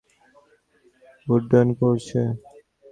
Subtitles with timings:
[1.27, 2.21] ও উড্ডয়ন করছে।